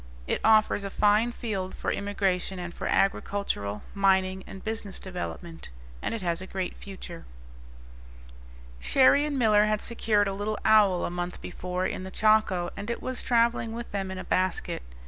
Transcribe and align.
It 0.25 0.41
offers 0.43 0.83
a 0.83 0.89
fine 0.89 1.31
field 1.31 1.75
for 1.75 1.91
immigration 1.91 2.57
and 2.57 2.73
for 2.73 2.87
agricultural, 2.87 3.83
mining, 3.93 4.43
and 4.47 4.63
business 4.63 4.99
development; 4.99 5.69
and 6.01 6.15
it 6.15 6.23
has 6.23 6.41
a 6.41 6.47
great 6.47 6.75
future. 6.75 7.23
Cherrie 8.79 9.27
and 9.27 9.37
Miller 9.37 9.65
had 9.65 9.79
secured 9.79 10.27
a 10.27 10.33
little 10.33 10.57
owl 10.65 11.05
a 11.05 11.11
month 11.11 11.39
before 11.39 11.85
in 11.85 12.01
the 12.01 12.09
Chaco, 12.09 12.71
and 12.75 12.89
it 12.89 12.99
was 12.99 13.21
travelling 13.21 13.73
with 13.73 13.91
them 13.91 14.09
in 14.09 14.17
a 14.17 14.23
basket. 14.23 14.81